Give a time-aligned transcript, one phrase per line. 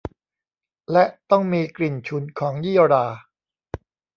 [0.91, 3.05] และต้องมีกลิ่นฉุนของยี่หร่า